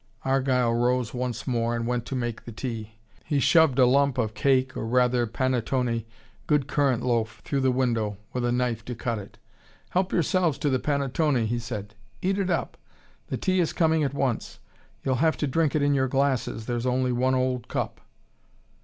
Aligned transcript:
Argyle 0.25 0.73
rose 0.73 1.13
once 1.13 1.45
more, 1.45 1.75
and 1.75 1.85
went 1.85 2.07
to 2.07 2.15
make 2.15 2.43
the 2.45 2.51
tea. 2.51 2.93
He 3.23 3.39
shoved 3.39 3.77
a 3.77 3.85
lump 3.85 4.17
of 4.17 4.33
cake 4.33 4.75
or 4.75 4.83
rather 4.87 5.27
panetone, 5.27 6.05
good 6.47 6.65
currant 6.65 7.03
loaf 7.03 7.43
through 7.45 7.59
the 7.59 7.69
window, 7.71 8.17
with 8.33 8.43
a 8.43 8.51
knife 8.51 8.83
to 8.85 8.95
cut 8.95 9.19
it. 9.19 9.37
"Help 9.91 10.11
yourselves 10.11 10.57
to 10.57 10.71
the 10.71 10.79
panetone," 10.79 11.45
he 11.45 11.59
said. 11.59 11.93
"Eat 12.19 12.39
it 12.39 12.49
up. 12.49 12.77
The 13.27 13.37
tea 13.37 13.59
is 13.59 13.73
coming 13.73 14.03
at 14.03 14.15
once. 14.15 14.57
You'll 15.03 15.15
have 15.21 15.37
to 15.37 15.45
drink 15.45 15.75
it 15.75 15.83
in 15.83 15.93
your 15.93 16.07
glasses, 16.07 16.65
there's 16.65 16.87
only 16.87 17.11
one 17.11 17.35
old 17.35 17.67
cup." 17.67 18.01